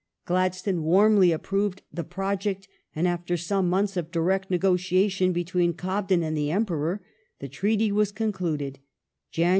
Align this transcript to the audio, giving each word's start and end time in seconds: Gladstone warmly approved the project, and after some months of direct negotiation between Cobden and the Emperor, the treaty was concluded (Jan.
Gladstone 0.25 0.81
warmly 0.81 1.31
approved 1.31 1.83
the 1.93 2.03
project, 2.03 2.67
and 2.95 3.07
after 3.07 3.37
some 3.37 3.69
months 3.69 3.95
of 3.95 4.09
direct 4.09 4.49
negotiation 4.49 5.31
between 5.31 5.73
Cobden 5.73 6.23
and 6.23 6.35
the 6.35 6.49
Emperor, 6.49 7.03
the 7.37 7.47
treaty 7.47 7.91
was 7.91 8.11
concluded 8.11 8.79
(Jan. 9.29 9.49